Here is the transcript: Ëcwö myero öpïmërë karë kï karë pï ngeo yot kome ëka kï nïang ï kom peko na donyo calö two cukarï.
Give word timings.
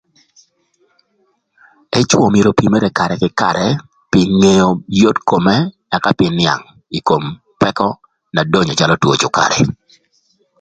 Ëcwö 1.99 2.25
myero 2.33 2.51
öpïmërë 2.53 2.89
karë 2.97 3.15
kï 3.21 3.29
karë 3.41 3.65
pï 4.11 4.21
ngeo 4.39 4.69
yot 5.01 5.17
kome 5.29 5.55
ëka 5.95 6.11
kï 6.19 6.27
nïang 6.37 6.63
ï 6.97 6.99
kom 7.07 7.23
peko 7.61 7.87
na 8.33 8.41
donyo 8.51 8.73
calö 8.79 8.95
two 9.01 9.13
cukarï. 9.21 9.59